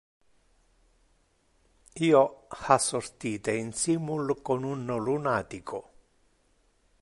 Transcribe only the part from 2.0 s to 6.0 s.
Io ha sortite insimul con un lunatico.